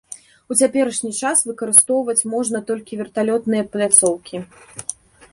У 0.53 0.55
цяперашні 0.59 1.09
час 1.17 1.43
выкарыстоўваць 1.49 2.27
можна 2.35 2.61
толькі 2.69 2.99
верталётны 3.01 3.61
пляцоўкі. 3.77 4.37